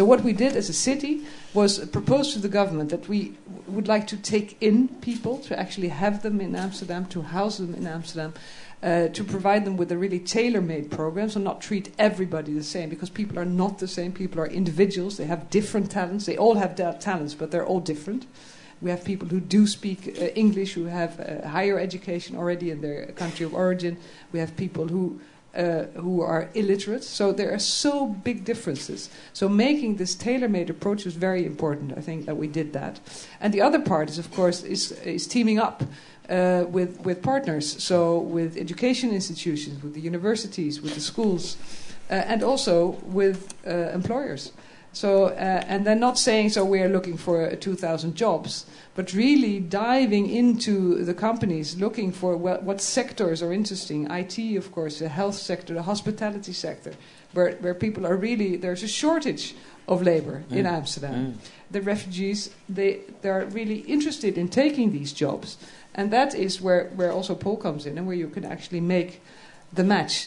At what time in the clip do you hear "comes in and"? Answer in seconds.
67.58-68.06